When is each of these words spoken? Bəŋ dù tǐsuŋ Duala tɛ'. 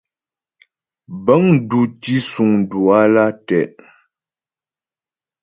Bəŋ 1.25 1.43
dù 1.69 1.81
tǐsuŋ 2.01 2.51
Duala 2.69 3.25
tɛ'. 3.47 3.65